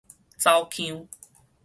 [0.39, 1.07] 走腔